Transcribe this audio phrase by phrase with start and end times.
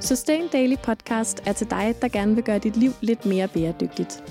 [0.00, 4.24] Sustain Daily Podcast er til dig, der gerne vil gøre dit liv lidt mere bæredygtigt.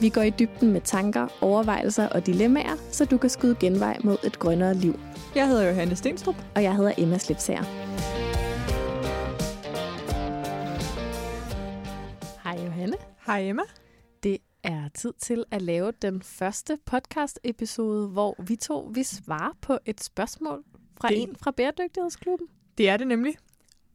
[0.00, 4.16] Vi går i dybden med tanker, overvejelser og dilemmaer, så du kan skyde genvej mod
[4.24, 5.00] et grønnere liv.
[5.34, 6.34] Jeg hedder Johanne Stenstrup.
[6.54, 7.62] Og jeg hedder Emma Slipsager.
[12.44, 12.96] Hej Johanne.
[13.26, 13.62] Hej Emma.
[14.22, 19.78] Det er tid til at lave den første podcast-episode, hvor vi to vi svarer på
[19.86, 20.62] et spørgsmål
[21.00, 22.46] fra Det- en fra Bæredygtighedsklubben.
[22.78, 23.34] Det er det nemlig.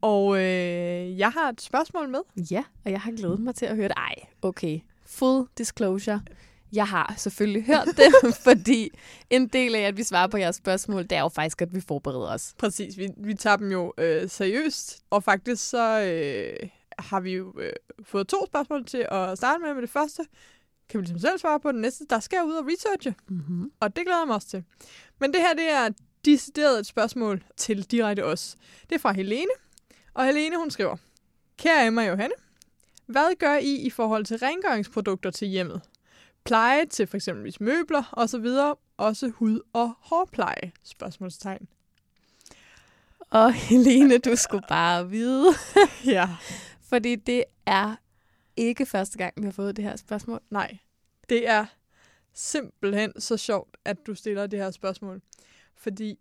[0.02, 2.20] Og øh, jeg har et spørgsmål med.
[2.52, 3.98] Ja, og jeg har glædet mig til at høre det.
[3.98, 4.80] Ej, okay.
[5.05, 6.22] Full disclosure.
[6.73, 8.89] Jeg har selvfølgelig hørt det, fordi
[9.30, 11.81] en del af, at vi svarer på jeres spørgsmål, det er jo faktisk, at vi
[11.81, 12.53] forbereder os.
[12.58, 15.03] Præcis, vi, vi tager dem jo øh, seriøst.
[15.09, 16.70] Og faktisk så øh,
[17.00, 19.73] har vi jo øh, fået to spørgsmål til at starte med.
[19.73, 20.23] Med det første
[20.89, 21.72] kan vi ligesom selv svare på.
[21.72, 23.16] Den næste, der skal jeg ud og researche.
[23.27, 23.72] Mm-hmm.
[23.80, 24.63] Og det glæder jeg mig også til.
[25.19, 25.89] Men det her, det er
[26.25, 28.56] decideret et spørgsmål til direkte os.
[28.89, 29.52] Det er fra Helene.
[30.13, 30.97] Og Helene, hun skriver,
[31.57, 32.35] Kære Emma og Johanne,
[33.05, 35.81] hvad gør I i forhold til rengøringsprodukter til hjemmet?
[36.43, 37.29] Pleje til f.eks.
[37.59, 38.47] møbler osv.
[38.97, 40.71] Også hud- og hårpleje?
[40.83, 41.67] Spørgsmålstegn.
[43.29, 45.47] Og Helene, du skulle bare vide,
[46.05, 46.29] Ja,
[46.81, 47.95] fordi det er
[48.57, 50.41] ikke første gang, vi har fået det her spørgsmål.
[50.49, 50.77] nej.
[51.29, 51.66] Det er
[52.33, 55.21] simpelthen så sjovt, at du stiller det her spørgsmål.
[55.75, 56.19] Fordi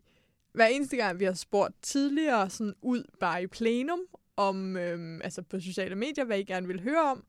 [0.52, 4.00] hver eneste gang, vi har spurgt tidligere sådan ud bare i plenum,
[4.36, 7.24] om, øhm, altså på sociale medier, hvad I gerne vil høre om,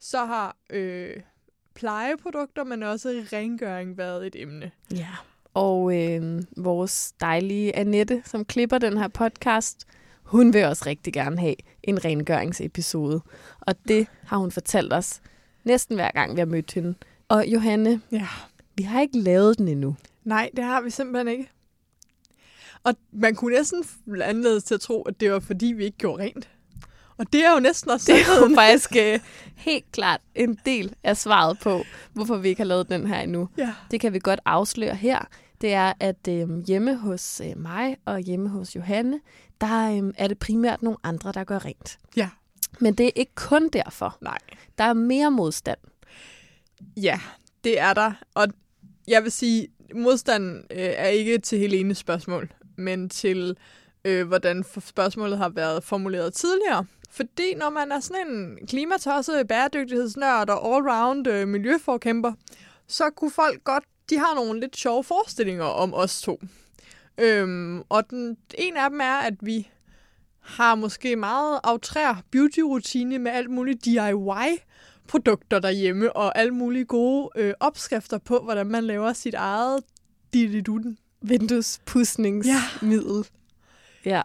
[0.00, 1.16] så har øh,
[1.74, 4.70] plejeprodukter, men også rengøring været et emne.
[4.94, 5.08] Ja.
[5.54, 9.86] Og øh, vores dejlige Annette, som klipper den her podcast,
[10.22, 13.20] hun vil også rigtig gerne have en rengøringsepisode.
[13.60, 15.20] Og det har hun fortalt os
[15.64, 16.94] næsten hver gang, vi har mødt hende.
[17.28, 18.28] Og Johanne, Ja.
[18.74, 19.96] vi har ikke lavet den endnu.
[20.24, 21.50] Nej, det har vi simpelthen ikke.
[22.84, 23.84] Og man kunne næsten
[24.22, 26.48] anledes til at tro, at det var fordi, vi ikke gjorde rent.
[27.16, 29.20] Og det er jo næsten også Det er jo faktisk øh,
[29.56, 33.48] helt klart en del af svaret på, hvorfor vi ikke har lavet den her endnu.
[33.58, 33.74] Ja.
[33.90, 35.18] Det kan vi godt afsløre her.
[35.60, 39.20] Det er, at øh, hjemme hos øh, mig og hjemme hos Johanne,
[39.60, 41.98] der øh, er det primært nogle andre, der gør rent.
[42.16, 42.28] Ja.
[42.78, 44.18] Men det er ikke kun derfor.
[44.20, 44.38] Nej.
[44.78, 45.78] Der er mere modstand.
[46.96, 47.20] Ja,
[47.64, 48.12] det er der.
[48.34, 48.46] Og
[49.08, 53.56] jeg vil sige, modstanden øh, er ikke til Helenes spørgsmål, men til,
[54.04, 56.86] øh, hvordan spørgsmålet har været formuleret tidligere.
[57.10, 62.32] Fordi når man er sådan en klimatosset, bæredygtighedsnørd og allround øh, miljøforkæmper,
[62.86, 66.40] så kunne folk godt, de har nogle lidt sjove forestillinger om os to.
[67.18, 69.68] Øhm, og den, en af dem er, at vi
[70.40, 74.58] har måske meget outrær beauty-rutine med alt muligt DIY
[75.08, 79.82] produkter derhjemme, og alle mulige gode øh, opskrifter på, hvordan man laver sit eget
[80.32, 80.98] dididuden.
[81.28, 83.24] Vinduespudsningsmiddel.
[84.04, 84.10] Ja.
[84.10, 84.22] ja.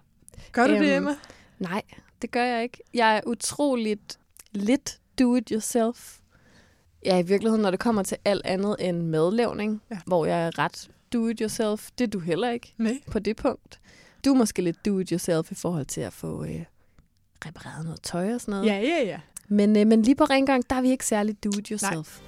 [0.52, 1.16] Gør du Øhm, det, Emma?
[1.60, 1.82] Nej,
[2.22, 2.78] det gør jeg ikke.
[2.94, 4.20] Jeg er utroligt
[4.52, 6.18] lidt do-it-yourself.
[7.06, 9.98] Ja, i virkeligheden, når det kommer til alt andet end madlavning, Ja.
[10.06, 13.00] hvor jeg er ret do-it-yourself, det er du heller ikke Nej.
[13.12, 13.80] på det punkt.
[14.26, 16.64] Du er måske lidt do-it-yourself i forhold til at få øh,
[17.46, 18.66] repareret noget tøj og sådan noget.
[18.66, 19.20] Ja, ja, ja.
[19.48, 22.20] Men, øh, men lige på rengøring, der er vi ikke særlig do-it-yourself.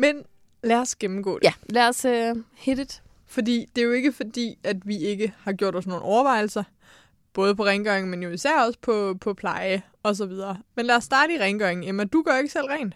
[0.00, 0.22] Men
[0.62, 1.44] lad os gennemgå det.
[1.44, 3.02] Ja, lad os øh, hit it.
[3.26, 6.62] Fordi det er jo ikke fordi, at vi ikke har gjort os nogle overvejelser.
[7.32, 10.56] Både på rengøring, men jo især også på, på pleje og så videre.
[10.76, 11.88] Men lad os starte i rengøringen.
[11.88, 12.94] Emma, du gør ikke selv rent.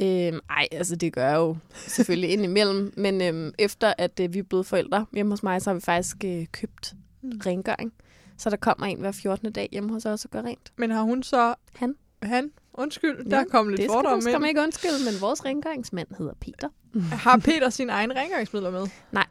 [0.00, 4.38] Øhm, ej, altså det gør jeg jo selvfølgelig indimellem, men øhm, efter at øh, vi
[4.38, 7.40] er blevet forældre hjemme hos mig, så har vi faktisk øh, købt Mm.
[7.46, 7.92] rengøring.
[8.36, 9.52] Så der kommer en hver 14.
[9.52, 10.72] dag hjemme hos os og gør rent.
[10.76, 11.54] Men har hun så...
[11.74, 11.94] Han.
[12.22, 12.50] Han?
[12.74, 14.48] Undskyld, Ja, der kom lidt det skal du fordomme skam ind.
[14.48, 16.68] ikke undskylde, men vores rengøringsmand hedder Peter.
[17.24, 18.86] Har Peter sin egen rengøringsmidler med?
[19.12, 19.26] Nej,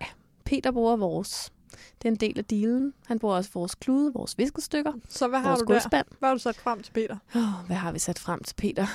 [0.46, 1.51] Peter bruger vores.
[2.01, 2.94] Det er en del af dealen.
[3.07, 5.68] Han bruger også vores klude, vores viskestykker, Så hvad har vores du der?
[5.68, 6.06] gulvspand.
[6.19, 7.18] Hvad har du sat frem til Peter?
[7.36, 8.86] Oh, hvad har vi sat frem til Peter?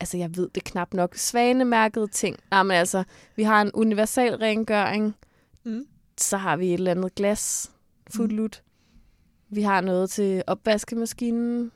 [0.00, 1.14] Altså, jeg ved det knap nok.
[1.14, 2.36] Svanemærkede ting.
[2.50, 3.04] Nej, men altså,
[3.36, 5.16] vi har en universal rengøring.
[5.64, 5.86] Mm.
[6.20, 7.70] Så har vi et eller andet glas.
[8.16, 8.62] Foodlut.
[9.50, 11.72] Vi har noget til opvaskemaskinen.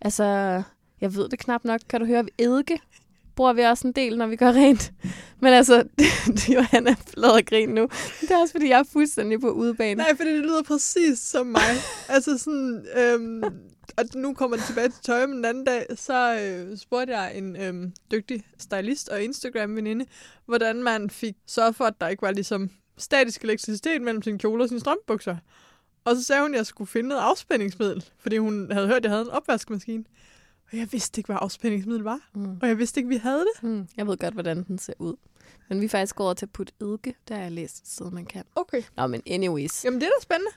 [0.00, 0.62] Altså,
[1.02, 1.80] jeg ved det knap nok.
[1.88, 2.80] Kan du høre, eddike
[3.36, 4.92] bruger vi også en del, når vi gør rent.
[5.40, 5.82] Men altså,
[6.26, 7.88] det, er flad og grin nu.
[8.20, 9.94] Det er også, fordi jeg er fuldstændig på udebane.
[9.94, 11.70] Nej, for det lyder præcis som mig.
[12.08, 13.42] altså sådan, øhm,
[13.96, 17.36] og nu kommer det tilbage til tøj, men den anden dag, så øh, spurgte jeg
[17.36, 20.06] en øhm, dygtig stylist og Instagram-veninde,
[20.46, 24.64] hvordan man fik sørget for, at der ikke var ligesom statisk elektricitet mellem sin kjole
[24.64, 25.36] og sine strømbukser.
[26.04, 29.04] Og så sagde hun, at jeg skulle finde noget afspændingsmiddel, fordi hun havde hørt, at
[29.04, 30.04] jeg havde en opvaskemaskine.
[30.72, 32.18] Og jeg vidste ikke, hvad afspændingsmiddel var.
[32.34, 32.56] Mm.
[32.62, 33.62] Og jeg vidste ikke, vi havde det.
[33.62, 33.88] Mm.
[33.96, 35.14] Jeg ved godt, hvordan den ser ud.
[35.68, 37.14] Men vi er faktisk gået over til at putte eddike.
[37.28, 38.44] Der har jeg læst sted, man kan.
[38.56, 38.82] Okay.
[38.96, 39.84] Nå, men anyways.
[39.84, 40.50] Jamen, det er da spændende.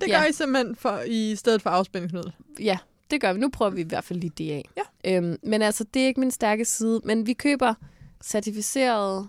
[0.00, 0.20] Det Ja.
[0.20, 2.32] gør I simpelthen for, i stedet for afspændingsmiddel.
[2.60, 2.78] Ja,
[3.10, 3.40] det gør vi.
[3.40, 4.70] Nu prøver vi i hvert fald lige det af.
[5.04, 5.16] Ja.
[5.16, 7.00] Øhm, men altså, det er ikke min stærke side.
[7.04, 7.74] Men vi køber
[8.22, 9.28] certificerede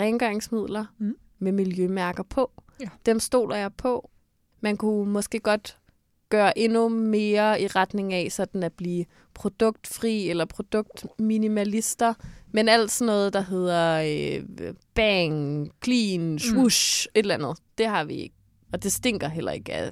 [0.00, 1.16] rengøringsmidler Mm.
[1.38, 2.50] med miljømærker på.
[2.80, 2.88] Ja.
[3.06, 4.10] Dem stoler jeg på.
[4.60, 5.78] Man kunne måske godt
[6.28, 9.04] gøre endnu mere i retning af sådan at blive
[9.34, 12.14] produktfri eller produktminimalister.
[12.52, 14.02] Men alt sådan noget, der hedder
[14.58, 17.10] øh, bang, clean, swoosh, mm.
[17.14, 18.34] et eller andet, det har vi ikke.
[18.72, 19.90] Og det stinker heller ikke af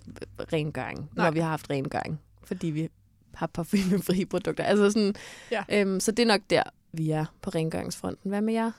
[0.52, 1.06] rengøring, Nej.
[1.16, 1.26] Nej.
[1.26, 2.20] når vi har haft rengøring.
[2.44, 2.88] Fordi vi
[3.34, 4.64] har parfumefri produkter.
[4.64, 5.14] Altså sådan,
[5.50, 5.64] Ja.
[5.68, 6.62] øhm, så det er nok der,
[6.92, 8.28] vi er på rengøringsfronten.
[8.30, 8.70] Hvad med jer?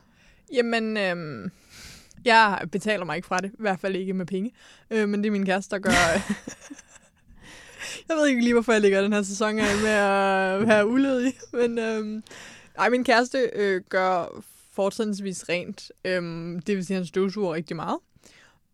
[0.53, 1.51] Jamen, øhm,
[2.25, 3.49] jeg betaler mig ikke fra det.
[3.51, 4.51] I hvert fald ikke med penge.
[4.91, 5.91] Øh, men det er min kæreste, der gør...
[8.09, 11.33] jeg ved ikke lige, hvorfor jeg ligger den her sæson af med at være uledig.
[11.53, 12.23] Men øhm,
[12.77, 14.43] ej, min kæreste øh, gør
[14.73, 15.91] fortrinsvis rent.
[16.05, 17.99] Øhm, det vil sige, at han støvsuger rigtig meget.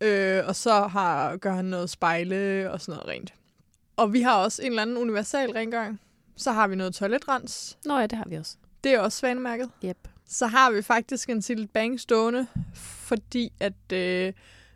[0.00, 3.34] Øh, og så har, gør han noget spejle og sådan noget rent.
[3.96, 6.00] Og vi har også en eller anden universal rengøring.
[6.36, 7.78] Så har vi noget toiletrens.
[7.84, 8.56] Nå ja, det har vi også.
[8.84, 10.08] Det er også svanemærket Yep.
[10.28, 14.32] så har vi faktisk en Silent Bang stående, fordi at øh,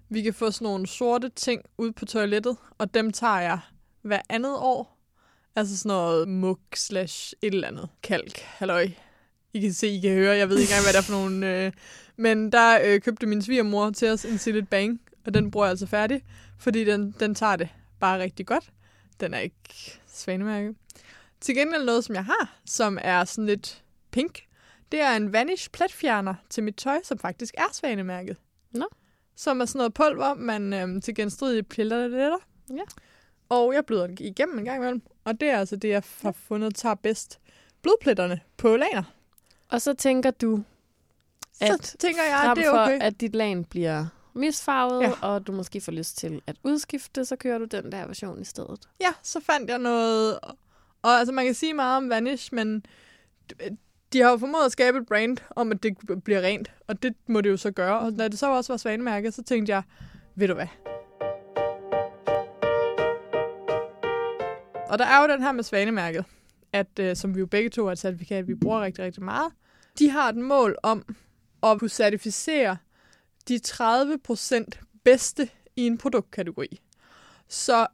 [0.08, 3.58] vi kan få sådan nogle sorte ting ud på toilettet, og dem tager jeg
[4.08, 4.98] hver andet år.
[5.56, 8.88] Altså sådan noget muk slash et eller andet kalk, halløj.
[9.52, 11.64] I kan se, I kan høre, jeg ved ikke engang, hvad der er for nogle...
[11.64, 11.72] Øh,
[12.16, 15.70] men der øh, købte min svigermor til os en Silent Bang, og den bruger jeg
[15.70, 16.24] altså færdig,
[16.58, 17.68] fordi den, den tager det
[18.00, 18.72] bare rigtig godt.
[19.20, 20.74] Den er ikke svanemærke.
[21.40, 24.40] Til gengæld noget, som jeg har, som er sådan lidt pink,
[24.92, 28.36] det er en Vanish pletfjerner til mit tøj, som faktisk er svanemærket.
[28.72, 28.86] Nå.
[29.36, 32.38] Som er sådan noget pulver, man øhm, til genstridige pilletter.
[32.70, 32.82] Ja.
[33.48, 35.02] Og jeg bløder den igennem en gang imellem.
[35.24, 37.38] Og det er altså det, jeg har fundet tager bedst
[37.82, 39.02] blodpletterne på laner.
[39.68, 40.62] Og så tænker du,
[41.52, 42.98] Så At tænker jeg, at det er for, okay.
[43.00, 45.12] at dit lag bliver misfarvet, Ja.
[45.22, 48.44] og du måske får lyst til at udskifte, så kører du den der version i
[48.44, 48.88] stedet.
[49.00, 50.38] Ja, så fandt jeg noget...
[51.02, 52.84] Og altså, man kan sige meget om Vanish, men
[54.12, 56.70] de har jo formået at skabe et brand om, at det bliver rent.
[56.86, 57.98] Og det må det jo så gøre.
[57.98, 59.82] Og når det så også var svanemærket, så tænkte jeg,
[60.34, 60.66] ved du hvad?
[64.88, 66.24] Og der er jo den her med svanemærket,
[66.72, 69.52] at øh, som vi jo begge to har et certifikat, vi bruger rigtig, rigtig meget.
[69.98, 71.14] De har et mål om
[71.62, 72.76] at kunne certificere
[73.48, 74.64] de 30%
[75.04, 76.80] bedste i en produktkategori.
[77.48, 77.86] Så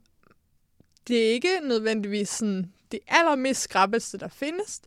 [1.08, 4.80] det er ikke nødvendigvis sådan det allermest skrappeste, der findes,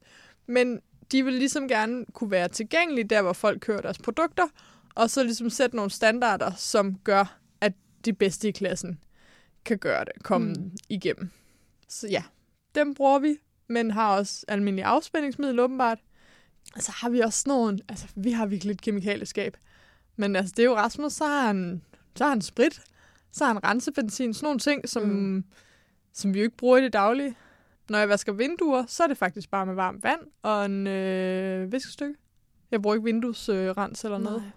[0.47, 0.79] men
[1.11, 4.47] de vil ligesom gerne kunne være tilgængelige der, hvor folk kører deres produkter,
[4.95, 7.73] og så ligesom sætte nogle standarder, som gør, at
[8.05, 8.99] de bedste i klassen
[9.65, 10.53] kan gøre det, komme Mm.
[10.61, 10.71] mm.
[10.89, 11.31] igennem.
[11.89, 12.23] Så ja,
[12.75, 13.37] dem bruger vi,
[13.67, 15.99] men har også almindelig afspændingsmiddel åbenbart.
[16.75, 19.57] Og så har vi også sådan altså vi har virkelig et kemikalieskab.
[20.15, 21.81] Men altså, det er jo Rasmus, så har han,
[22.15, 22.81] så har han sprit,
[23.31, 25.43] så har han rensebenzin, sådan nogle ting, som, Mm.
[26.13, 27.35] som vi jo ikke bruger i det daglige.
[27.89, 31.71] Når jeg vasker vinduer, så er det faktisk bare med varmt vand og en øh,
[31.71, 32.15] viskestykke.
[32.71, 34.41] Jeg bruger ikke vinduesrens øh, eller noget.
[34.41, 34.49] Nej.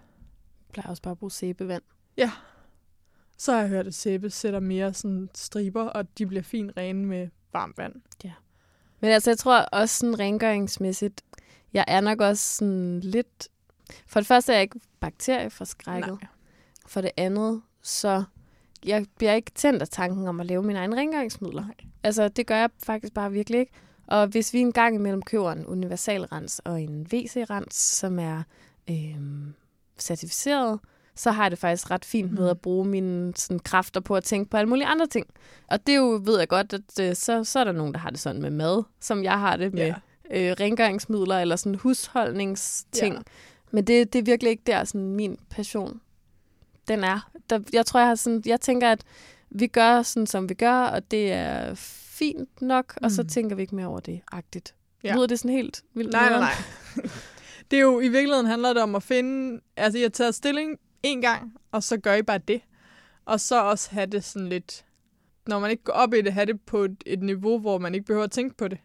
[0.67, 1.83] Jeg plejer også bare at bruge sæbevand.
[3.41, 7.05] Så har jeg hørt, at sæbe sætter mere sådan striber, og de bliver fint rene
[7.05, 7.93] med varmt vand.
[8.99, 11.21] Men altså, jeg tror også sådan rengøringsmæssigt,
[11.73, 13.49] jeg er nok også sådan lidt...
[14.07, 16.17] For det første er jeg ikke bakterieforskrækket.
[16.21, 16.29] Nej.
[16.87, 18.23] For det andet, så
[18.85, 21.61] jeg bliver ikke tændt af tanken om at lave mine egne rengøringsmidler.
[21.61, 21.75] Nej.
[22.03, 23.71] Altså, det gør jeg faktisk bare virkelig ikke.
[24.07, 28.43] Og hvis vi en gang imellem køber en universalrens og en WC-rens, som er
[28.89, 29.53] øhm,
[29.99, 30.79] certificeret,
[31.15, 32.49] så har jeg det faktisk ret fint med Mhm.
[32.49, 35.25] at bruge mine sådan, kræfter på at tænke på alle mulige andre ting.
[35.67, 38.09] Og det jo, ved jeg godt, at øh, så, så er der nogen, der har
[38.09, 39.93] det sådan med mad, som jeg har det med
[40.31, 40.49] Ja.
[40.49, 43.15] øh, rengøringsmidler eller sådan husholdningsting.
[43.15, 43.21] Ja.
[43.71, 46.01] Men det, det er virkelig ikke der, sådan min passion
[46.87, 47.31] den er.
[47.49, 49.01] Der, jeg tror, jeg har sådan, jeg tænker, at
[49.49, 53.05] vi gør sådan, som vi gør, og det er fint nok, mm.
[53.05, 53.27] og så Mm.
[53.27, 54.75] tænker vi ikke mere over det, agtigt.
[55.03, 55.15] Ja.
[55.15, 56.11] Lyder det sådan helt vildt?
[56.11, 56.53] Nej, nej, nej.
[57.71, 60.77] det er jo, i virkeligheden handler det om at finde, altså I har taget stilling
[61.03, 62.61] en gang, og så gør I bare det.
[63.25, 64.85] Og så også have det sådan lidt,
[65.47, 67.93] når man ikke går op i det, have det på et, et niveau, hvor man
[67.95, 68.77] ikke behøver at tænke på det.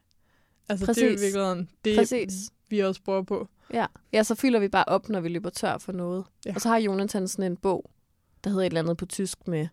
[0.68, 1.22] Altså det er i Præcis.
[1.22, 2.32] virkeligheden det, Præcis.
[2.68, 3.48] vi også prøver på.
[3.72, 3.86] Ja.
[4.12, 6.24] ja, så fylder vi bare op, når vi løber tør for noget.
[6.46, 6.52] Ja.
[6.54, 7.90] Og så har Jonathan sådan en bog,
[8.44, 9.68] der hedder et eller andet på tysk med,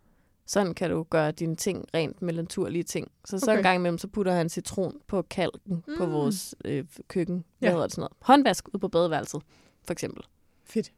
[0.45, 3.11] sådan kan du gøre dine ting rent med naturlige ting.
[3.25, 3.57] Så så Okay.
[3.57, 5.97] en gang imellem, så putter han citron på kalken mm.
[5.97, 7.43] på vores øh, køkken.
[7.59, 7.73] Hvad Ja.
[7.73, 8.13] hedder det sådan noget?
[8.21, 9.41] Håndvask ud på badeværelset,
[9.85, 10.23] for eksempel.
[10.63, 10.91] Fedt.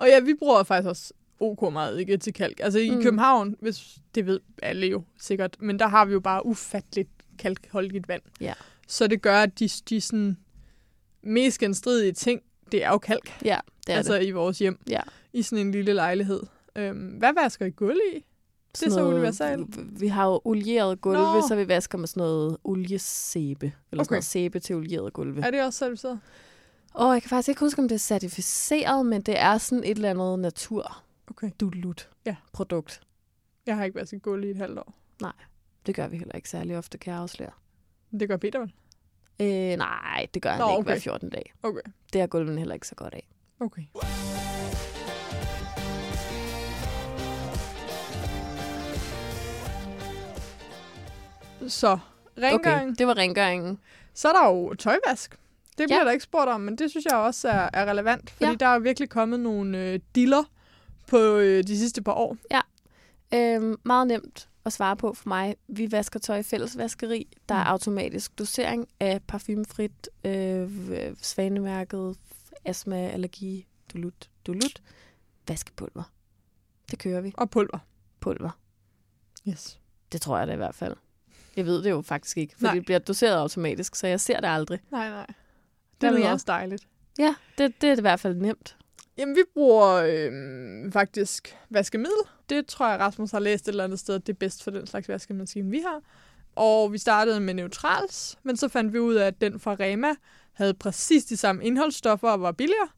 [0.00, 2.60] Og ja, vi bruger faktisk også OK meget ikke til kalk.
[2.62, 3.02] Altså i Mm.
[3.02, 8.08] København, hvis det ved alle jo sikkert, men der har vi jo bare ufatteligt kalkholdigt
[8.08, 8.22] vand.
[8.40, 8.52] Ja.
[8.88, 10.36] Så det gør, at de, de sådan
[11.22, 12.42] mest genstridige ting,
[12.72, 13.38] det er jo kalk.
[13.44, 14.26] Ja, det er altså det.
[14.26, 14.78] i vores hjem.
[14.90, 15.00] Ja.
[15.32, 16.42] I sådan en lille lejlighed.
[16.76, 18.24] Øhm, hvad vasker I gulv i?
[18.74, 20.00] Det er så universalt.
[20.00, 21.42] Vi har jo olieret gulve, Nå.
[21.48, 23.66] så vi vasker med sådan noget oliesæbe.
[23.66, 24.14] Eller sådan Okay.
[24.14, 25.42] noget sæbe til olieret gulve.
[25.44, 25.78] Er det også
[26.94, 29.90] Og jeg kan faktisk ikke huske, om det er certificeret, men det er sådan et
[29.90, 31.50] eller andet natur Okay.
[31.60, 32.36] dulut Ja.
[32.52, 33.00] produkt.
[33.66, 34.94] Jeg har ikke vasket gulv i et halvt år.
[35.86, 37.50] Det gør vi heller ikke særlig ofte, kan jeg afsløre.
[38.20, 38.72] Det gør Peter vel?
[39.40, 40.90] Øh, nej, det gør han Nå, ikke okay.
[40.92, 41.52] hver 14 dag.
[41.62, 41.80] Okay.
[42.12, 43.28] Det er gulven heller ikke så godt af.
[43.60, 43.82] Okay.
[51.68, 51.98] Så,
[52.38, 52.84] rengøring.
[52.90, 53.78] Okay, det var rengøringen.
[54.14, 55.36] Så er der jo tøjvask.
[55.80, 56.04] Det bliver Ja.
[56.04, 58.50] der ikke spurgt om, men det synes jeg også er, er relevant, fordi Ja.
[58.50, 58.56] ja.
[58.56, 60.42] der er virkelig kommet nogle øh, diller
[61.06, 62.36] på øh, de sidste par år.
[63.34, 65.56] Øhm, meget nemt at svare på for mig.
[65.68, 67.36] Vi vasker tøj i fællesvaskeri.
[67.48, 67.70] Der er Mm.
[67.70, 70.70] automatisk dosering af parfumefrit, øh,
[71.22, 72.16] svanemærket,
[72.64, 74.82] astma, allergi, dulut, dulut,
[75.48, 76.12] vaskepulver.
[76.90, 77.32] Det kører vi.
[77.36, 77.78] Og pulver.
[78.20, 78.50] Pulver.
[79.48, 79.80] Yes.
[80.12, 80.96] Det tror jeg da i hvert fald.
[81.56, 82.74] Jeg ved det jo faktisk ikke, for Nej.
[82.74, 84.80] det bliver doseret automatisk, så jeg ser det aldrig.
[84.90, 85.26] Nej, nej.
[86.00, 86.32] Det lyder jer?
[86.32, 86.86] også dejligt.
[87.18, 88.76] Ja, det, det er i hvert fald nemt.
[89.18, 92.18] Jamen, vi bruger øh, faktisk vaskemiddel.
[92.50, 94.70] Det tror jeg, Rasmus har læst et eller andet sted, at det er bedst for
[94.70, 96.00] den slags vaskemaskine, vi har.
[96.56, 100.08] Og vi startede med Neutrals, men så fandt vi ud af, at den fra Rema
[100.52, 102.88] havde præcis de samme indholdsstoffer og var billigere.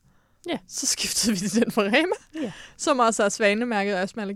[0.49, 0.59] Ja.
[0.69, 2.53] Så skiftede vi til den fra Rema, Ja.
[2.77, 4.35] som også er svanemærket og astma.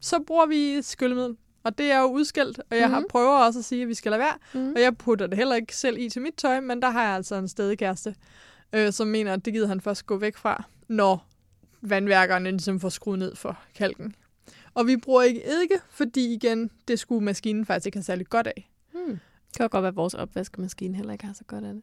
[0.00, 2.92] Så bruger vi skyldemiddel, og det er jo udskilt, og jeg mm-hmm.
[2.94, 3.08] har Mhm.
[3.10, 4.34] prøver også at sige, at vi skal lade være.
[4.52, 4.72] Mm.
[4.72, 7.14] Og jeg putter det heller ikke selv i til mit tøj, men der har jeg
[7.14, 8.14] altså en stedekæreste,
[8.72, 11.26] øh, som mener, at det gider han først gå væk fra, når
[11.80, 14.14] vandværkerne ligesom får skruet ned for kalken.
[14.74, 18.46] Og vi bruger ikke eddike, fordi igen, det skulle maskinen faktisk ikke have særlig godt
[18.46, 18.70] af.
[18.92, 19.18] Hmm.
[19.48, 21.82] Det kan godt være, at vores opvaskemaskine heller ikke har så godt af det.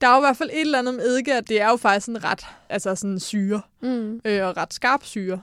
[0.00, 1.76] Der er jo i hvert fald et eller andet med eddike, at det er jo
[1.76, 4.20] faktisk en ret, altså sådan syre, Mm.
[4.24, 5.42] øh, og ret skarp syre.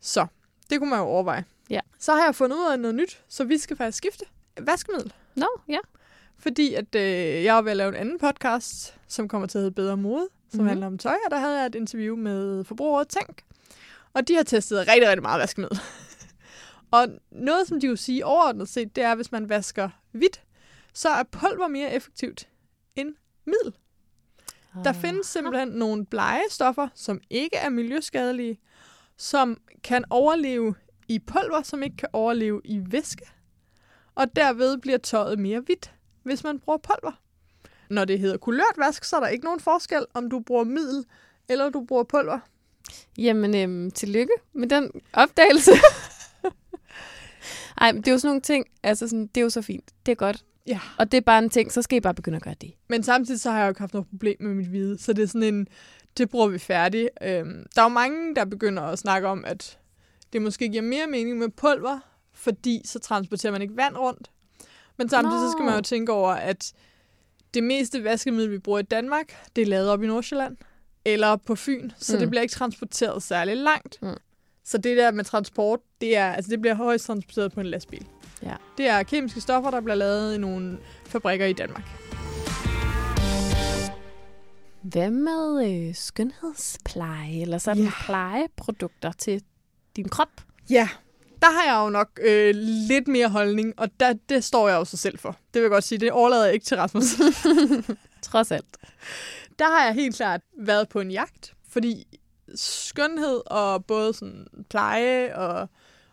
[0.00, 0.26] Så
[0.70, 1.44] det kunne man jo overveje.
[1.70, 1.80] Ja.
[1.98, 4.24] Så har jeg fundet ud af noget nyt, så vi skal faktisk skifte
[4.60, 5.12] vaskemiddel.
[5.34, 5.78] Nå, ja.
[6.38, 9.62] Fordi at øh, jeg var ved at lave en anden podcast, som kommer til at
[9.62, 10.56] hedde Bedre Mode, som Mhm.
[10.58, 10.68] mm-hmm.
[10.68, 13.44] handler om tøj, og der havde jeg et interview med Forbrugerrådet Tænk.
[14.14, 15.80] Og de har testet rigtig, rigtig meget vaskemiddel.
[16.90, 20.42] og noget, som de jo sige overordnet set, det er, at hvis man vasker hvidt,
[20.94, 22.48] så er pulver mere effektivt
[22.96, 23.14] end
[23.46, 23.74] middel.
[24.84, 28.60] Der findes simpelthen nogle blegestoffer, som ikke er miljøskadelige,
[29.16, 30.74] som kan overleve
[31.08, 33.24] i pulver, som ikke kan overleve i væske.
[34.14, 37.20] Og derved bliver tøjet mere hvidt, hvis man bruger pulver.
[37.90, 41.04] Når det hedder kulørt vask, så er der ikke nogen forskel, om du bruger middel
[41.48, 42.38] eller du bruger pulver.
[43.18, 45.72] Jamen, øhm, tillykke med den opdagelse.
[47.80, 49.90] Ej, men det er jo sådan nogle ting, altså sådan, det er jo så fint.
[50.06, 50.44] Det er godt.
[50.66, 50.80] Ja.
[50.98, 52.74] Og det er bare en ting, så skal I bare begynde at gøre det.
[52.88, 55.22] Men samtidig så har jeg jo ikke haft noget problem med mit hvide, så det
[55.22, 55.68] er sådan en,
[56.16, 57.08] det bruger vi færdigt.
[57.22, 59.78] Øhm, der er jo mange, der begynder at snakke om, at
[60.32, 61.98] det måske giver mere mening med pulver,
[62.32, 64.30] fordi så transporterer man ikke vand rundt.
[64.98, 66.72] Men samtidig så skal man jo tænke over, at
[67.54, 70.56] det meste vaskemiddel, vi bruger i Danmark, det er lavet op i Nordsjælland
[71.04, 72.18] eller på Fyn, så Mm.
[72.18, 73.98] det bliver ikke transporteret særlig langt.
[74.02, 74.14] Mm.
[74.64, 78.06] Så det der med transport, det, er, altså det bliver højst transporteret på en lastbil.
[78.42, 78.54] Ja.
[78.78, 81.84] Det er kemiske stoffer, der bliver lavet i nogle fabrikker i Danmark.
[84.82, 87.90] Hvad med øh, skønhedspleje, eller sådan Ja.
[88.04, 89.42] plejeprodukter til
[89.98, 90.28] din krop?
[90.70, 90.88] Ja,
[91.42, 92.54] der har jeg jo nok øh,
[92.88, 95.30] lidt mere holdning, og der, det står jeg jo så selv for.
[95.30, 97.04] Det vil jeg godt sige, det overlader jeg ikke til Rasmus.
[98.22, 98.76] Trods alt.
[99.58, 102.18] der har jeg helt klart været på en jagt, fordi
[102.54, 105.68] skønhed og både sådan pleje og,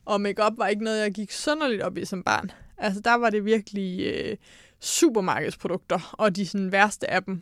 [0.06, 2.52] og makeup var ikke noget, jeg gik sønderligt op i som barn.
[2.78, 4.38] Altså, der var det virkelig øh,
[4.80, 7.42] supermarkedsprodukter, og de sådan værste af dem.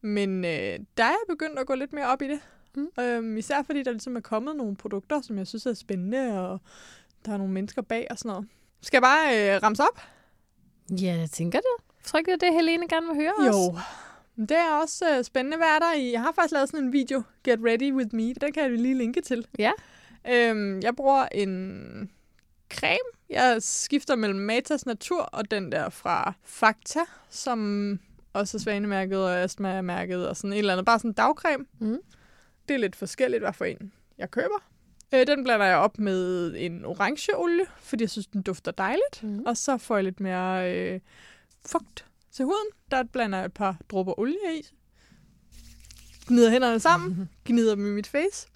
[0.00, 2.40] Men øh, der er jeg begyndt at gå lidt mere op i det.
[2.96, 3.02] Mm.
[3.04, 6.60] Øhm, især fordi der ligesom er kommet nogle produkter, som jeg synes er spændende, og
[7.26, 8.46] der er nogle mennesker bag og sådan noget.
[8.82, 10.00] Skal jeg bare øh, ramse op?
[10.90, 11.84] Ja, jeg tænker det.
[11.98, 13.46] Jeg tror ikke, det er det, Helene gerne vil høre os.
[13.46, 13.78] Jo.
[14.36, 16.12] Men Det er også øh, spændende, hvad er der i.
[16.12, 18.34] Jeg har faktisk lavet sådan en video, Get Ready With Me.
[18.34, 19.46] Den kan jeg lige linke til.
[19.58, 19.70] Ja.
[20.30, 22.10] Øhm, jeg bruger en
[22.72, 22.98] creme.
[23.30, 27.98] Jeg skifter mellem Matas Natur og den der fra Fakta, som
[28.32, 30.86] også er svanemærket og astma-mærket og sådan et eller andet.
[30.86, 31.64] Bare sådan en dagcreme.
[31.78, 31.98] Mm.
[32.68, 34.64] Det er lidt forskelligt, hvad for en jeg køber.
[35.14, 39.22] Øh, den blander jeg op med en orangeolie, fordi jeg synes, den dufter dejligt.
[39.22, 39.42] Mm.
[39.46, 41.00] Og så får jeg lidt mere øh,
[41.66, 42.66] fugt til huden.
[42.90, 44.66] Der blander jeg et par dråber olie i.
[46.28, 47.28] Gnider hænderne sammen.
[47.46, 48.48] Gnider dem i mit face.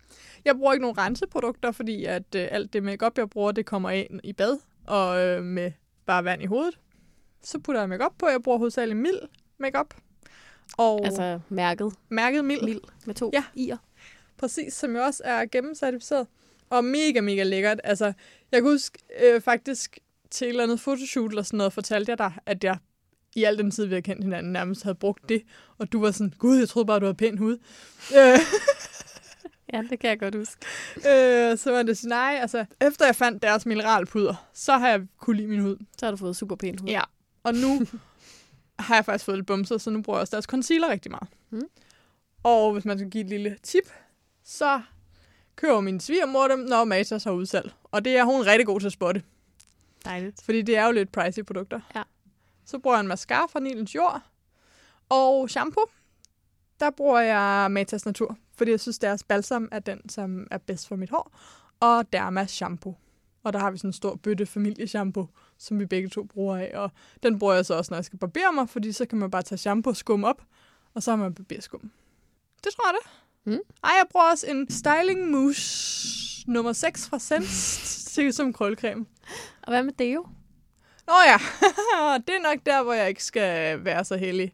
[0.44, 3.90] Jeg bruger ikke nogen renseprodukter, fordi at øh, alt det makeup jeg bruger, det kommer
[3.90, 4.58] ind i bad.
[4.86, 5.72] Og øh, med
[6.06, 6.78] bare vand i hovedet.
[7.42, 8.28] Så putter jeg makeup på.
[8.28, 9.18] Jeg bruger hovedsageligt mild
[9.58, 9.94] makeup.
[10.76, 12.62] Og altså, Altså mærket mærket mild.
[12.64, 13.44] mild med to Ja.
[13.58, 13.76] i'er.
[14.42, 16.26] Præcis, som jo også er gennemcertificeret.
[16.70, 17.80] Og mega, mega lækkert.
[17.84, 18.04] Altså,
[18.52, 19.98] jeg kan huske øh, faktisk
[20.30, 22.76] til et eller andet fotoshoot eller sådan noget, fortalte jeg dig, at jeg
[23.34, 25.42] i al den tid, vi har kendt hinanden, nærmest havde brugt det.
[25.78, 27.58] Og du var sådan, gud, jeg troede bare, du havde pæn hud.
[28.16, 28.38] øh,
[29.72, 30.66] Ja, det kan jeg godt huske.
[30.96, 35.00] øh, så var det sådan, nej, altså, efter jeg fandt deres mineralpuder, så har jeg
[35.18, 35.76] kunne lide min hud.
[35.98, 36.88] Så har du fået super pæn hud.
[36.88, 37.00] Ja.
[37.42, 37.86] Og nu
[38.78, 41.28] har jeg faktisk fået lidt bumser, så nu bruger jeg også deres concealer rigtig meget.
[41.50, 41.62] Mm.
[42.42, 43.84] Og hvis man skal give et lille tip,
[44.44, 44.82] så
[45.56, 47.72] køber min svigermor dem, når Matas har udsalg.
[47.84, 49.22] Og det er hun rigtig god til at spotte,
[50.04, 50.42] Dejligt.
[50.42, 51.80] fordi det er jo lidt pricey produkter.
[51.94, 52.02] Ja.
[52.64, 54.22] Så bruger jeg en mascara fra Nilens Jord.
[55.08, 55.84] Og shampoo,
[56.80, 60.88] der bruger jeg Matas Natur, fordi jeg synes, deres balsam er den, som er bedst
[60.88, 61.32] for mit hår.
[61.80, 62.96] Og Derma shampoo.
[63.42, 66.70] Og der har vi sådan en stor bøtte familieshampoo, som vi begge to bruger af.
[66.74, 66.90] Og
[67.22, 69.42] den bruger jeg så også, når jeg skal barbere mig, fordi så kan man bare
[69.42, 70.42] tage shampoo og skum op,
[70.94, 71.90] og så har man barberskum.
[72.64, 73.10] Det tror jeg det.
[73.44, 73.52] Mm.
[73.84, 79.06] Ej, jeg bruger også en styling mousse nummer 6 fra Sense til som krølcreme.
[79.62, 80.26] Og hvad med Deo?
[81.06, 81.36] Nå ja,
[82.26, 84.52] det er nok der, hvor jeg ikke skal være så heldig.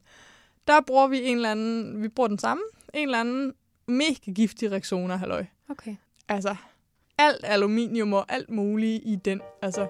[0.66, 2.62] Der bruger vi en eller anden, vi bruger den samme,
[2.94, 3.54] en eller anden
[3.86, 5.44] mega giftig Rexona, halløj.
[5.70, 5.96] Okay.
[6.28, 6.56] Altså,
[7.18, 9.40] alt aluminium og alt muligt i den.
[9.62, 9.86] Altså,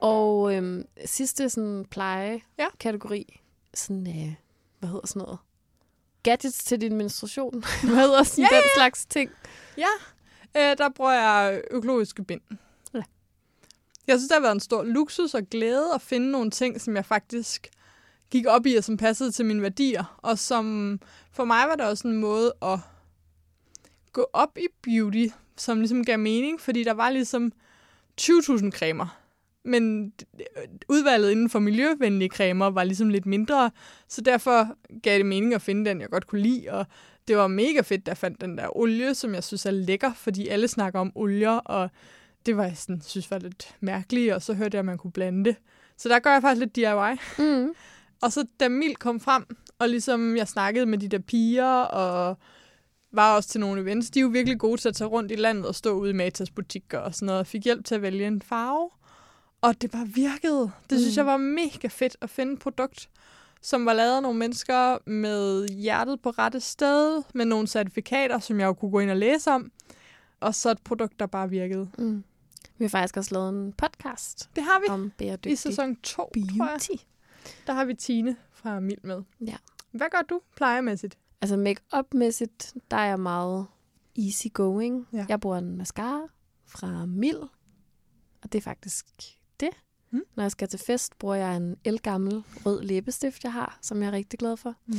[0.00, 2.66] Og øhm, sidste sådan pleje Ja.
[2.80, 3.40] kategori,
[3.74, 4.34] sådan, øh,
[4.80, 5.38] hvad hedder sådan noget?
[6.22, 7.64] Gadgets til din menstruation.
[7.82, 9.30] hvad hedder sådan Ja, den slags ting?
[10.56, 12.40] øh, der bruger jeg økologiske bind.
[12.94, 13.02] Ja.
[14.06, 16.96] Jeg synes, det har været en stor luksus og glæde at finde nogle ting, som
[16.96, 17.70] jeg faktisk
[18.30, 20.18] gik op i, og som passede til mine værdier.
[20.22, 20.98] Og som
[21.32, 22.78] for mig var det også en måde at
[24.12, 27.52] gå op i beauty, som ligesom gav mening, fordi der var ligesom
[28.20, 29.19] 20.000 cremer.
[29.64, 30.12] Men
[30.88, 33.70] udvalget inden for miljøvenlige cremer var ligesom lidt mindre,
[34.08, 36.68] så derfor gav det mening at finde den, jeg godt kunne lide.
[36.70, 36.86] Og
[37.28, 40.48] det var mega fedt, jeg fandt den der olie, som jeg synes er lækker, fordi
[40.48, 41.90] alle snakker om olier, og
[42.46, 45.12] det var jeg sådan, synes var lidt mærkeligt, og så hørte jeg, at man kunne
[45.12, 45.56] blande det.
[45.96, 47.42] Så der gør jeg faktisk lidt DIY.
[47.44, 47.72] Mm.
[48.22, 49.44] Og så da Mil kom frem,
[49.78, 52.38] og ligesom jeg snakkede med de der piger, og
[53.12, 55.34] var også til nogle events, de er jo virkelig gode til at tage rundt i
[55.34, 58.02] landet og stå ude i Matas butikker og sådan noget, og fik hjælp til at
[58.02, 58.90] vælge en farve.
[59.60, 60.70] Og det bare virkede.
[60.90, 61.18] Det synes Mm.
[61.18, 63.10] jeg var mega fedt at finde et produkt,
[63.62, 68.60] som var lavet af nogle mennesker med hjertet på rette sted, med nogle certifikater, som
[68.60, 69.72] jeg jo kunne gå ind og læse om,
[70.40, 71.90] og så et produkt, der bare virkede.
[71.98, 72.24] Mm.
[72.78, 76.02] Vi har faktisk også lavet en podcast Det har vi om bæredygtig i sæson 2,
[76.02, 76.46] tror jeg.
[76.70, 77.02] beauty.
[77.66, 79.22] Der har vi Tine fra Mild med.
[79.46, 79.56] Ja.
[79.92, 81.18] Hvad gør du plejemæssigt?
[81.40, 83.66] Altså make-up-mæssigt, der er jeg meget
[84.18, 85.08] easy going.
[85.12, 85.26] Ja.
[85.28, 86.22] Jeg bruger en mascara
[86.66, 87.42] fra Mild,
[88.42, 89.06] og det er faktisk
[89.60, 89.68] det.
[90.10, 90.22] Mm.
[90.36, 94.08] Når jeg skal til fest, bruger jeg en elgammel rød læbestift, jeg har, som jeg
[94.08, 94.74] er rigtig glad for.
[94.86, 94.94] Mm.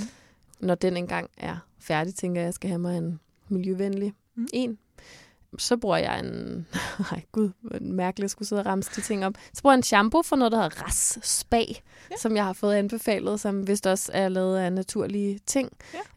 [0.60, 3.19] Når den engang er færdig, tænker jeg, at jeg skal have mig en
[3.50, 4.47] miljøvenlig Mm.
[4.54, 4.78] en.
[5.58, 6.68] Så bruger jeg en...
[7.12, 7.50] Ej, gud,
[7.82, 9.34] mærkeligt at skulle sidde og ramse de ting op.
[9.54, 11.64] Så bruger jeg en shampoo for noget, der hedder Ras Spa, Ja.
[12.12, 12.16] ja.
[12.18, 15.70] som jeg har fået anbefalet, som vist også er lavet af naturlige ting.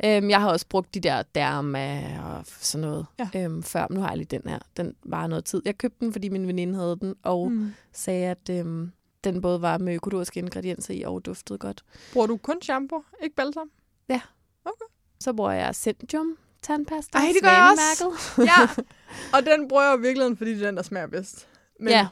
[0.03, 0.16] Ja.
[0.16, 3.29] Øhm, jeg har også brugt de der derma og sådan noget Ja.
[3.44, 3.87] øhm, før.
[3.90, 4.59] Men nu har jeg lige den her.
[4.77, 5.62] Den var noget tid.
[5.64, 7.75] Jeg købte den, fordi min veninde havde den, og mm.
[7.92, 8.92] Sagde, at øhm,
[9.25, 11.85] den både var med økologiske ingredienser i og duftede godt.
[12.12, 13.70] Bruger du kun shampoo, ikke balsam?
[15.20, 17.18] Så bruger jeg Centrum tandpasta.
[17.18, 18.12] Ej, det gør jeg også.
[18.38, 18.83] Ja,
[19.33, 21.48] og den bruger jeg i virkeligheden, fordi det er den, der smager bedst.
[21.81, 22.07] Men ja,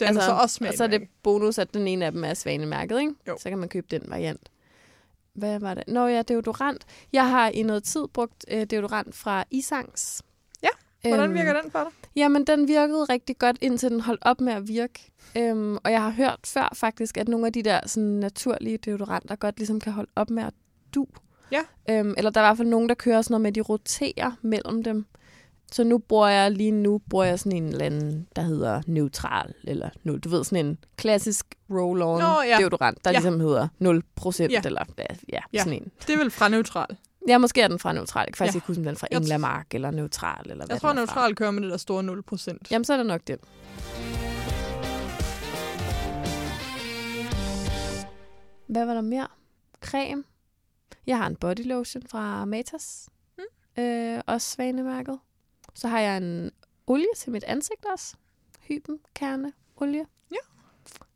[0.00, 0.68] den altså, er så også smag.
[0.68, 3.12] og så er det bonus, at den ene af dem er svanemærket, ikke?
[3.28, 3.36] Jo.
[3.40, 4.48] Så kan man købe den variant.
[5.34, 5.84] Hvad var det?
[5.88, 6.84] Nå ja, deodorant.
[7.12, 10.22] Jeg har i noget tid brugt øh, deodorant fra Isangs.
[10.62, 10.68] Ja,
[11.08, 11.92] Hvordan Øhm, virker den for dig?
[12.16, 15.12] Jamen, den virkede rigtig godt, indtil den holdt op med at virke.
[15.36, 19.36] Øhm, og jeg har hørt før faktisk, at nogle af de der sådan, naturlige deodoranter
[19.36, 20.54] godt ligesom kan holde op med at
[20.94, 21.06] du.
[21.52, 21.60] Ja.
[21.90, 23.60] Øhm, eller der er i hvert fald nogen, der kører sådan noget med, at de
[23.60, 25.06] roterer mellem dem.
[25.72, 29.54] Så nu bruger jeg lige nu bruger jeg sådan en eller anden, der hedder neutral,
[29.64, 32.56] eller nu, du ved, sådan en klassisk roll-on Nå, ja.
[32.60, 33.14] deodorant, der Ja.
[33.16, 34.60] ligesom hedder 0%, Ja.
[34.64, 34.82] eller
[35.32, 35.90] ja, ja, sådan en.
[36.06, 36.96] Det er vel fra neutral.
[37.28, 38.20] Ja, måske er den fra neutral.
[38.26, 38.56] Jeg kan faktisk Ja.
[38.56, 41.50] ikke huske, om den er fra Englamark eller neutral, eller hvad Jeg tror, neutral kører
[41.50, 42.58] med det der store 0%.
[42.70, 43.38] Jamen, så er det nok den.
[48.66, 49.28] Hvad var der mere?
[49.80, 50.24] Creme.
[51.06, 53.08] Jeg har en body lotion fra Matas.
[53.38, 53.82] Mm.
[53.82, 55.18] Øh, også svanemærket.
[55.74, 56.50] Så har jeg en
[56.86, 58.16] olie til mit ansigt også.
[58.60, 58.98] Hyben
[59.76, 60.06] olie.
[60.30, 60.36] Ja.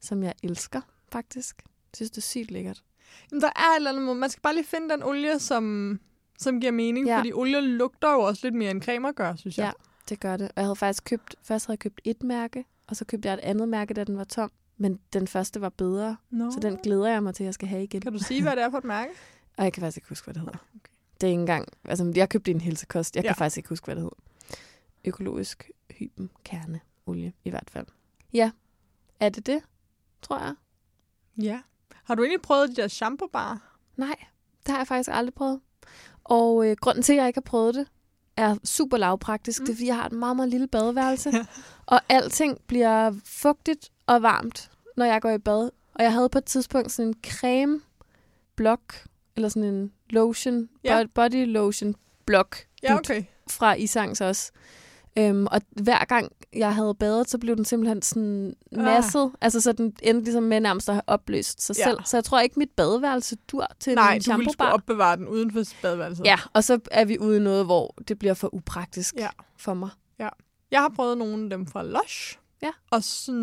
[0.01, 0.81] Som jeg elsker,
[1.13, 1.63] faktisk.
[1.63, 2.83] Jeg synes, det er sygt lækkert.
[3.31, 4.19] Jamen, der er et eller andet måde.
[4.19, 6.01] Man skal bare lige finde den olie, som,
[6.39, 7.07] som giver mening.
[7.07, 7.19] Ja.
[7.19, 9.65] Fordi olie lugter jo også lidt mere end cremer gør, synes jeg.
[9.65, 9.73] Ja.
[10.09, 10.49] Det gør det.
[10.49, 13.35] Og jeg havde faktisk købt, først havde jeg købt et mærke, og så købte jeg
[13.35, 14.51] et andet mærke, da den var tom.
[14.77, 16.51] Men den første var bedre, No.
[16.51, 18.01] så den glæder jeg mig til, at jeg skal have igen.
[18.01, 19.11] Kan du sige, hvad det er for et mærke?
[19.57, 20.59] Og jeg kan faktisk ikke huske, hvad det hedder.
[20.75, 20.93] Okay.
[21.21, 21.69] Det er ikke engang...
[21.85, 23.17] Altså, jeg købte en helsekost.
[23.17, 23.29] Jeg Ja.
[23.29, 24.17] kan faktisk ikke huske, hvad det hedder.
[25.09, 27.87] Økologisk hyben kerneolie, i hvert fald.
[28.33, 28.51] Ja,
[29.21, 29.63] er det det,
[30.23, 30.55] tror jeg?
[31.43, 31.61] Ja.
[32.05, 33.77] Har du egentlig prøvet de der shampoo-bar?
[33.97, 34.17] Nej,
[34.67, 35.61] det har jeg faktisk aldrig prøvet.
[36.25, 37.87] Og øh, grunden til, at jeg ikke har prøvet det,
[38.37, 39.61] er super lavpraktisk.
[39.61, 39.67] Mm.
[39.67, 41.33] Det er, fordi jeg har et meget, meget lille badeværelse.
[41.87, 45.71] og alting bliver fugtigt og varmt, når jeg går i bad.
[45.95, 47.81] Og jeg havde på et tidspunkt sådan en creme
[48.57, 48.95] blok,
[49.37, 50.99] eller sådan en lotion, Ja.
[50.99, 51.05] ja.
[51.15, 51.95] body lotion
[52.25, 53.25] blok Ja, okay.
[53.51, 54.53] fra Isangs også.
[55.19, 59.25] Øhm, og hver gang jeg havde badet, så blev den simpelthen sådan masset.
[59.25, 59.31] Ah.
[59.41, 61.83] Altså så den endte ligesom med nærmest at have opløst sig Ja.
[61.89, 61.91] ja.
[61.95, 61.99] selv.
[62.05, 65.29] Så jeg tror ikke, mit badeværelse dur til Nej, en du ville skulle opbevare den
[65.29, 66.25] uden for badeværelset.
[66.25, 69.29] Ja, og så er vi ude i noget, hvor det bliver for upraktisk Ja.
[69.57, 69.91] for mig.
[70.71, 72.39] Jeg har prøvet nogle af dem fra Lush.
[72.63, 72.71] Ja.
[72.91, 73.41] Og sådan,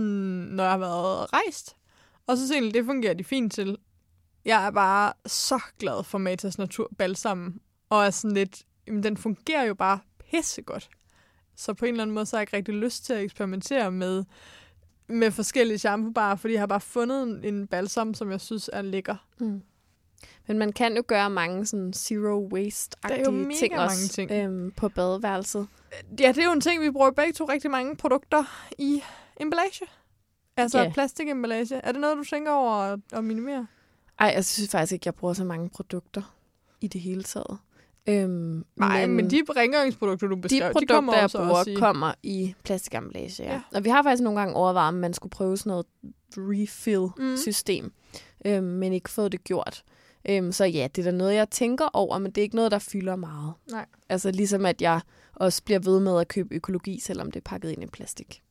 [0.51, 1.75] når jeg har været rejst.
[2.27, 3.77] Og så egentlig, det fungerer de fint til.
[4.45, 7.59] Jeg er bare så glad for Matas Natur Balsam.
[7.89, 9.99] Og er sådan lidt, jamen, den fungerer jo bare
[10.31, 10.89] pissegodt.
[11.56, 13.91] Så på en eller anden måde, så har jeg ikke rigtig lyst til at eksperimentere
[13.91, 14.24] med,
[15.08, 19.15] med forskellige shampoobarer, fordi jeg har bare fundet en, balsam, som jeg synes er lækker.
[19.39, 19.62] Mm.
[20.48, 24.32] Men man kan jo gøre mange sådan zero er waste-agtige ting mange også ting.
[24.32, 25.68] Øhm, på badeværelset.
[26.20, 29.02] Ja, det er jo en ting, vi bruger begge to rigtig mange produkter i
[29.39, 29.86] emballage.
[30.58, 30.94] Altså yeah.
[30.94, 31.76] plastikemballage.
[31.76, 33.68] Er det noget, du tænker over at, at minimere?
[34.20, 36.36] Ej, jeg synes faktisk ikke, jeg bruger så mange produkter
[36.82, 37.58] i det hele taget.
[38.10, 41.72] Øhm, Nej, men, men de rengøringsprodukter, du de beskrev, produkter, de kommer jeg bruger, også
[41.72, 41.74] i...
[41.74, 43.44] kommer i plastikemballage.
[43.44, 43.50] Ja.
[43.50, 43.54] Ja.
[43.54, 43.62] ja.
[43.78, 45.86] Og vi har faktisk nogle gange overvejet, om man skulle prøve sådan noget
[46.38, 48.52] refill-system, mm.
[48.52, 49.84] øhm, men ikke fået det gjort.
[50.30, 52.72] Øhm, så ja, det er da noget, jeg tænker over, men det er ikke noget,
[52.72, 53.54] der fylder meget.
[53.72, 53.86] Nej.
[54.10, 55.02] Altså ligesom, at jeg
[55.36, 58.41] også bliver ved med at købe økologi, selvom det er pakket ind i plastik.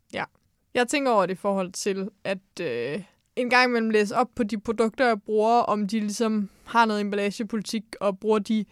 [0.75, 3.03] Jeg tænker over det i forhold til, at øh,
[3.37, 7.01] en gang imellem læse op på de produkter, jeg bruger, om de ligesom har noget
[7.01, 8.65] emballagepolitik, og bruger de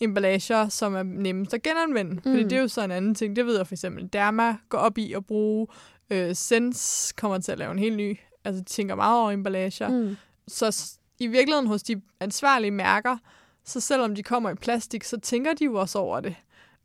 [0.00, 2.14] emballager, som er nemmest at genanvende.
[2.14, 2.22] Mm.
[2.22, 3.36] Fordi det er jo så en anden ting.
[3.36, 5.66] Det ved jeg for eksempel, Derma går op i at bruge.
[6.10, 8.18] Øh, Sense kommer til at lave en helt ny.
[8.44, 9.88] Altså, de tænker meget over emballager.
[9.88, 10.16] Mm.
[10.48, 13.16] Så i virkeligheden hos de ansvarlige mærker,
[13.64, 16.34] så selvom de kommer i plastik, så tænker de jo også over det.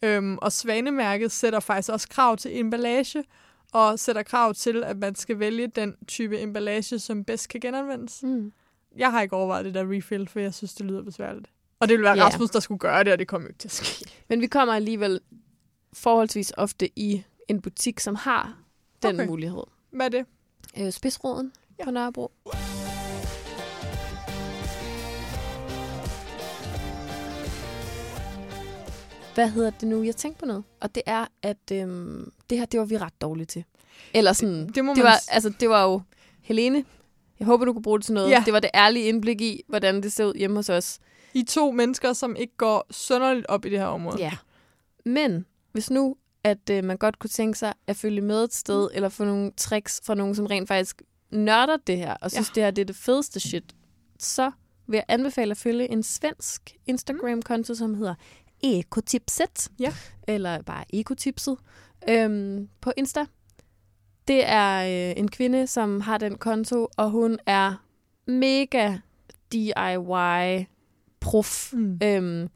[0.04, 3.24] Øhm, og Svanemærket sætter faktisk også krav til emballage,
[3.74, 8.24] og sætter krav til, at man skal vælge den type emballage, som bedst kan genanvendes.
[8.24, 8.54] Mm.
[8.98, 11.48] Jeg har ikke overvejet det der refill, for jeg synes, det lyder besværligt.
[11.84, 12.26] Og det ville være Ja.
[12.26, 14.06] Rasmus, der skulle gøre det, og det kommer jo ikke til at ske.
[14.30, 15.20] Men vi kommer alligevel
[15.94, 18.58] forholdsvis ofte i en butik, som har
[19.04, 19.28] den Okay.
[19.28, 19.64] mulighed.
[19.92, 20.26] Hvad er det?
[20.78, 21.84] Øh, Spidsroden Ja.
[21.86, 22.32] på Nørrebro.
[29.36, 30.04] Hvad hedder det nu?
[30.04, 30.64] Jeg tænkte på noget.
[30.82, 33.64] Og det er, at øhm, det her, det var vi ret dårlige til.
[34.14, 36.02] Eller sådan, Det- det må det, var, altså, det var jo
[36.42, 36.86] Helene.
[37.40, 38.30] Jeg håber, du kunne bruge det til noget.
[38.30, 38.42] Ja.
[38.46, 41.00] Det var det ærlige indblik i, hvordan det ser ud hjemme hos os.
[41.34, 44.18] I to mennesker, som ikke går sønderligt op i det her område.
[44.20, 44.32] Ja.
[45.06, 48.90] Men hvis nu, at øh, man godt kunne tænke sig at følge med et sted,
[48.94, 52.54] eller få nogle tricks fra nogen, som rent faktisk nørder det her, og synes, Ja.
[52.56, 53.76] det her det er det fedeste shit,
[54.20, 54.52] så
[54.88, 58.16] vil jeg anbefale at følge en svensk Instagram-konto, som hedder
[58.64, 59.70] Ekotipset.
[59.80, 59.94] Ja.
[60.28, 61.58] Eller bare Ekotipset.
[62.10, 63.26] Øhm, på Insta.
[64.28, 67.86] Det er øh, en kvinde, som har den konto, og hun er
[68.28, 68.98] mega
[71.24, 72.00] DIY-prof Mm.
[72.04, 72.50] øhm,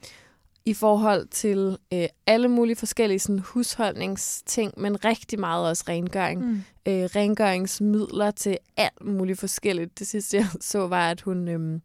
[0.64, 6.46] i forhold til øh, alle mulige forskellige sådan, husholdningsting, men rigtig meget også rengøring.
[6.46, 6.54] Mm.
[6.88, 9.98] Øh, rengøringsmidler til alt muligt forskelligt.
[9.98, 11.82] Det sidste, jeg så, var, at hun øhm,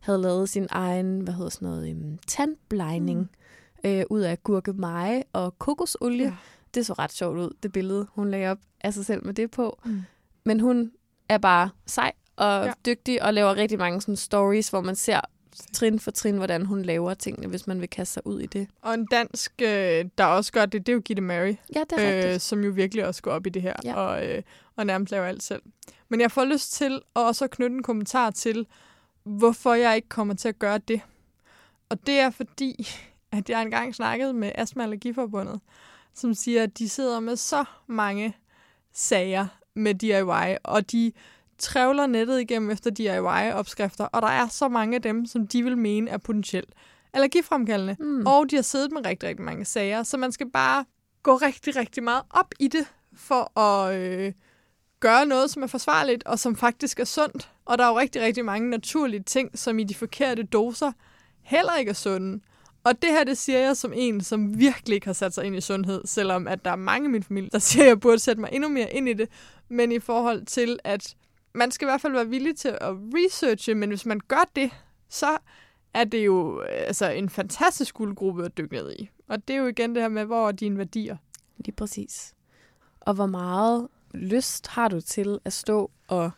[0.00, 3.30] havde lavet sin egen, hvad hedder sådan noget, øhm, tandblejning
[3.84, 3.90] Mm.
[3.90, 6.24] øh, ud af gurkemeje og kokosolie.
[6.26, 6.32] Ja.
[6.74, 9.50] Det så ret sjovt ud, det billede, hun lagde op af sig selv med det
[9.50, 9.80] på.
[9.84, 10.02] Mm.
[10.44, 10.90] Men hun
[11.28, 12.72] er bare sej og ja.
[12.86, 15.20] dygtig og laver rigtig mange sådan stories, hvor man ser
[15.72, 18.68] trin for trin, hvordan hun laver tingene, hvis man vil kaste sig ud i det.
[18.82, 21.54] Og en dansk, øh, der også gør det, det er jo Gitte Mary.
[21.74, 23.94] Ja, det er øh, som jo virkelig også går op i det her, Ja.
[23.94, 24.42] og, øh,
[24.76, 25.62] og nærmest laver alt selv.
[26.08, 28.66] Men jeg får lyst til at også knytte en kommentar til,
[29.24, 31.00] hvorfor jeg ikke kommer til at gøre det.
[31.88, 32.88] Og det er fordi,
[33.32, 35.60] at jeg engang snakkede med Astma Allergiforbundet,
[36.14, 38.36] som siger, at de sidder med så mange
[38.92, 41.12] sager med DIY, og de
[41.58, 45.78] trævler nettet igennem efter DIY-opskrifter, og der er så mange af dem, som de vil
[45.78, 46.70] mene er potentielt
[47.12, 47.96] allergifremkaldende.
[48.00, 48.26] Mm.
[48.26, 50.84] Og de har siddet med rigtig, rigtig mange sager, så man skal bare
[51.22, 54.32] gå rigtig, rigtig meget op i det, for at øh,
[55.00, 57.50] gøre noget, som er forsvarligt, og som faktisk er sundt.
[57.64, 60.92] Og der er jo rigtig, rigtig mange naturlige ting, som i de forkerte doser
[61.42, 62.40] heller ikke er sunde.
[62.84, 65.56] Og det her, det siger jeg som en, som virkelig ikke har sat sig ind
[65.56, 68.18] i sundhed, selvom at der er mange i min familie, der siger, at jeg burde
[68.18, 69.28] sætte mig endnu mere ind i det.
[69.68, 71.14] Men i forhold til, at
[71.56, 74.70] man skal i hvert fald være villig til at researche, men hvis man gør det,
[75.08, 75.38] så
[75.94, 79.10] er det jo altså, en fantastisk guldgruppe at dykke ned i.
[79.28, 81.16] Og det er jo igen det her med, hvor er dine værdier?
[81.58, 82.34] Lige præcis.
[83.00, 86.30] Og hvor meget lyst har du til at stå og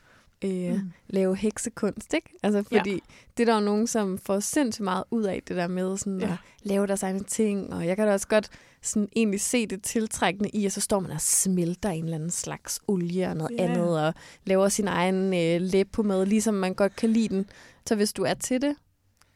[0.44, 0.92] øh, mm.
[1.06, 2.30] lave heksekunst, ikke?
[2.42, 2.98] Altså, fordi ja.
[3.36, 6.20] det er der jo nogen, som får sindssygt meget ud af det der med sådan
[6.20, 6.26] ja.
[6.32, 8.50] at lave deres egne ting, og jeg kan da også godt
[8.82, 12.30] sådan egentlig se det tiltrækkende i, at så står man og smelter en eller anden
[12.30, 13.70] slags olie og noget yeah.
[13.70, 14.14] andet, og
[14.44, 17.46] laver sin egen øh, læb med, ligesom man godt kan lide den.
[17.86, 18.76] Så hvis du er til det,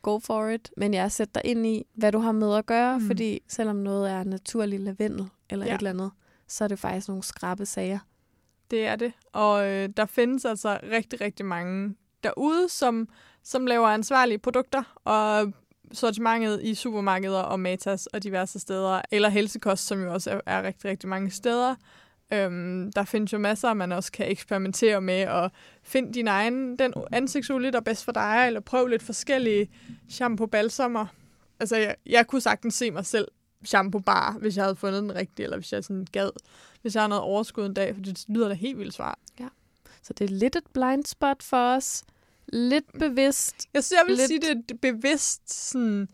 [0.02, 0.70] go for it.
[0.76, 3.06] Men jeg sætter dig ind i, hvad du har med at gøre, mm.
[3.06, 5.74] fordi selvom noget er naturlig lavendel eller ja.
[5.74, 6.10] et eller andet,
[6.48, 7.98] så er det faktisk nogle skrabe sager.
[8.70, 9.12] Det er det.
[9.32, 13.08] Og øh, der findes altså rigtig, rigtig mange derude, som,
[13.42, 15.52] som laver ansvarlige produkter, og
[15.92, 20.62] sortimentet i supermarkeder og Matas og diverse steder, eller helsekost, som jo også er, er
[20.62, 21.74] rigtig, rigtig mange steder.
[22.32, 25.50] Øhm, der findes jo masser, man også kan eksperimentere med, og
[25.82, 29.70] finde din egen, den ansigtsolie, der er bedst for dig, eller prøv lidt forskellige
[30.08, 31.06] shampoo-balsamer.
[31.60, 33.28] Altså, jeg, jeg kunne sagtens se mig selv
[33.64, 36.30] shampoo bar, hvis jeg havde fundet den rigtige, eller hvis jeg sådan gad,
[36.82, 39.18] hvis jeg har noget overskud en dag, for det lyder da helt vildt svar.
[39.40, 39.48] Ja.
[40.02, 42.04] Så det er lidt et blind spot for os.
[42.52, 43.68] Lidt bevidst.
[43.74, 44.28] Jeg synes, jeg vil lidt...
[44.28, 46.08] sige, det er bevidst sådan,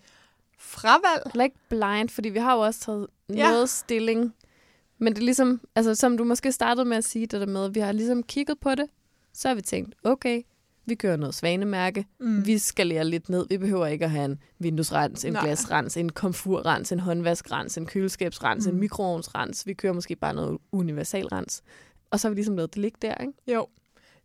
[0.59, 1.23] fravalg.
[1.33, 3.51] Eller ikke blind, fordi vi har jo også taget ja.
[3.51, 4.35] noget stilling.
[4.99, 7.65] Men det er ligesom, altså som du måske startede med at sige det der med,
[7.65, 8.87] at vi har ligesom kigget på det,
[9.33, 10.43] så har vi tænkt, okay,
[10.87, 12.07] vi kører noget svanemærke.
[12.21, 12.47] Mm.
[12.47, 13.47] Vi skal lære lidt ned.
[13.49, 15.43] Vi behøver ikke at have en vinduesrens, en Nej.
[15.43, 18.73] glasrens, en komfurrens, en håndvaskrens, en køleskabsrens, mm.
[18.73, 19.67] en mikroovnsrens.
[19.67, 21.63] Vi kører måske bare noget universalrens.
[22.11, 23.33] Og så har vi ligesom lavet det ligge der, ikke?
[23.47, 23.67] Jo.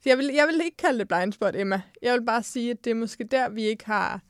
[0.06, 1.82] Jeg vil, jeg vil ikke kalde det blindspot, Emma.
[2.02, 4.22] Jeg vil bare sige, at det er måske der, vi ikke har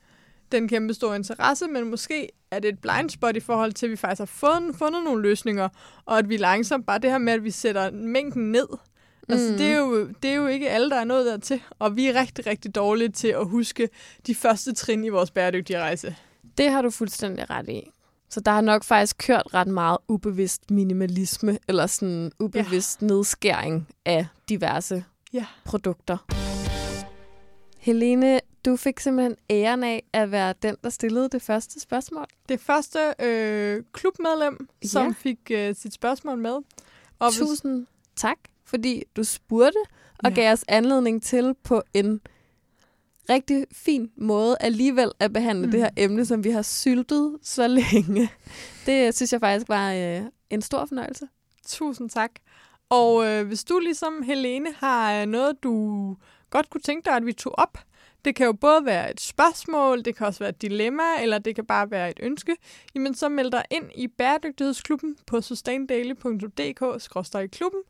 [0.52, 3.96] den kæmpe store interesse, men måske er det et blindspot i forhold til, at vi
[3.96, 5.68] faktisk har fundet, fundet nogle løsninger,
[6.04, 8.66] og at vi langsomt bare det her med, at vi sætter mængden ned,
[9.28, 9.58] Altså, mm.
[9.58, 11.62] det, er jo, det er jo ikke alle, der er nået dertil.
[11.78, 13.88] Og vi er rigtig, rigtig dårlige til at huske
[14.26, 16.16] de første trin i vores bæredygtige rejse.
[16.58, 17.90] Det har du fuldstændig ret i.
[18.30, 23.06] Så der har nok faktisk kørt ret meget ubevidst minimalisme, eller sådan ubevidst ja.
[23.06, 25.46] nedskæring af diverse ja.
[25.64, 26.16] produkter.
[27.78, 32.26] Helene, du fik simpelthen æren af at være den, der stillede det første spørgsmål.
[32.48, 35.14] Det første øh, klubmedlem, som ja.
[35.16, 36.58] fik øh, sit spørgsmål med.
[37.18, 37.88] Og Tusind hvis...
[38.16, 39.78] tak fordi du spurgte
[40.18, 40.34] og ja.
[40.34, 42.20] gav os anledning til på en
[43.30, 45.72] rigtig fin måde alligevel at behandle mm.
[45.72, 48.30] det her emne, som vi har syltet så længe.
[48.86, 51.28] Det synes jeg faktisk var øh, en stor fornøjelse.
[51.66, 52.30] Tusind tak.
[52.94, 56.16] Og øh, hvis du ligesom Helene har øh, noget, du
[56.50, 57.78] godt kunne tænke dig, at vi tog op,
[58.24, 61.54] det kan jo både være et spørgsmål, det kan også være et dilemma, eller det
[61.54, 62.56] kan bare være et ønske,
[62.94, 67.80] jamen så meld dig ind i Bæredygtighedsklubben på sustaindaily.dk-klubben,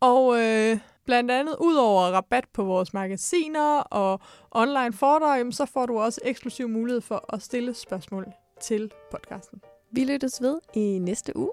[0.00, 5.86] og øh, blandt andet ud over rabat på vores magasiner og online foredrag, så får
[5.86, 8.26] du også eksklusiv mulighed for at stille spørgsmål
[8.60, 9.60] til podcasten.
[9.92, 11.50] Vi lyttes ved i næste uge.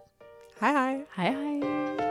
[0.60, 0.98] Hej hej.
[1.16, 2.11] Hej hej.